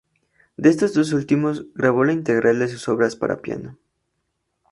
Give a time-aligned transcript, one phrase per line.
[0.57, 3.77] De estos dos últimos grabó la integral de sus obras para piano.